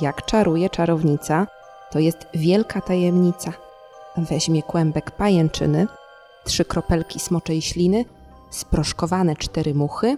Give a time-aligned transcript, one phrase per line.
[0.00, 1.46] jak czaruje czarownica,
[1.90, 3.52] to jest wielka tajemnica.
[4.16, 5.86] Weźmie kłębek pajęczyny,
[6.44, 8.04] trzy kropelki smoczej śliny,
[8.50, 10.16] sproszkowane cztery muchy,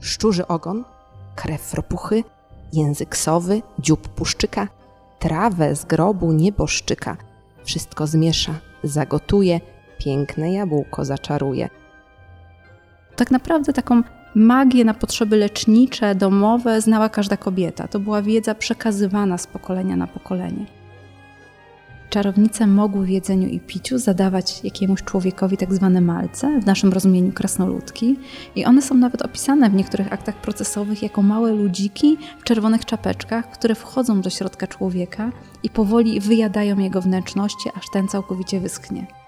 [0.00, 0.84] szczurzy ogon,
[1.36, 2.24] krew ropuchy,
[2.72, 4.68] język sowy, dziób puszczyka,
[5.18, 7.16] trawę z grobu nieboszczyka.
[7.64, 8.54] Wszystko zmiesza,
[8.84, 9.60] zagotuje,
[9.98, 11.68] piękne jabłko zaczaruje.
[13.16, 14.02] Tak naprawdę taką
[14.34, 17.88] magię na potrzeby lecznicze, domowe znała każda kobieta.
[17.88, 20.66] To była wiedza przekazywana z pokolenia na pokolenie.
[22.10, 27.32] Czarownice mogły w jedzeniu i piciu zadawać jakiemuś człowiekowi tak zwane malce, w naszym rozumieniu
[27.32, 28.16] krasnoludki,
[28.56, 33.50] i one są nawet opisane w niektórych aktach procesowych jako małe ludziki w czerwonych czapeczkach,
[33.50, 39.19] które wchodzą do środka człowieka i powoli wyjadają jego wnętrzności, aż ten całkowicie wyschnie.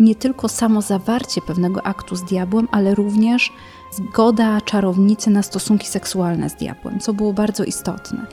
[0.00, 3.52] Nie tylko samo zawarcie pewnego aktu z diabłem, ale również
[3.92, 8.26] zgoda czarownicy na stosunki seksualne z diabłem, co było bardzo istotne.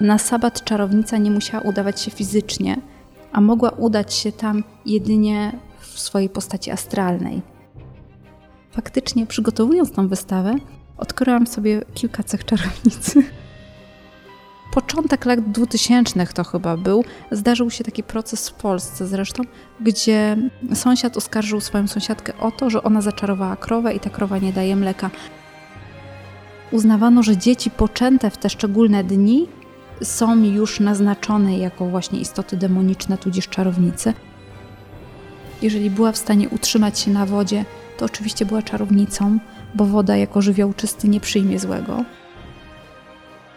[0.00, 2.80] Na sabat czarownica nie musiała udawać się fizycznie,
[3.32, 7.42] a mogła udać się tam jedynie w swojej postaci astralnej.
[8.70, 10.54] Faktycznie, przygotowując tą wystawę,
[10.98, 13.22] odkryłam sobie kilka cech czarownicy.
[14.76, 17.04] Początek lat 2000 to chyba był.
[17.30, 19.42] Zdarzył się taki proces w Polsce zresztą,
[19.80, 20.36] gdzie
[20.74, 24.76] sąsiad oskarżył swoją sąsiadkę o to, że ona zaczarowała krowę i ta krowa nie daje
[24.76, 25.10] mleka.
[26.72, 29.48] Uznawano, że dzieci poczęte w te szczególne dni
[30.02, 34.12] są już naznaczone jako właśnie istoty demoniczne, tudzież czarownicy.
[35.62, 37.64] Jeżeli była w stanie utrzymać się na wodzie,
[37.98, 39.38] to oczywiście była czarownicą,
[39.74, 42.04] bo woda jako żywioł czysty nie przyjmie złego.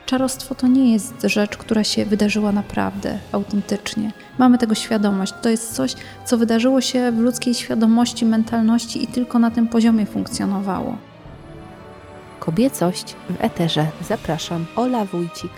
[0.10, 4.12] Czarostwo to nie jest rzecz, która się wydarzyła naprawdę, autentycznie.
[4.38, 5.34] Mamy tego świadomość.
[5.42, 10.06] To jest coś, co wydarzyło się w ludzkiej świadomości, mentalności i tylko na tym poziomie
[10.06, 10.98] funkcjonowało.
[12.40, 13.86] Kobiecość w eterze.
[14.02, 15.52] Zapraszam, Ola Wójcik.